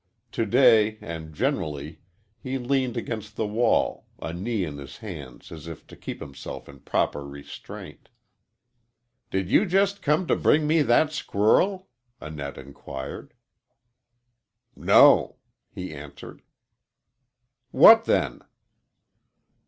[0.31, 2.01] To day and generally
[2.39, 6.67] he leaned against the wall, a knee in his hands as if to keep himself
[6.67, 8.09] in proper restraint.
[9.29, 11.87] "Did you just come to bring me that squirrel?"
[12.19, 13.35] Annette inquired.
[14.75, 15.35] "No,"
[15.69, 16.41] he answered.
[17.69, 18.41] "What then?"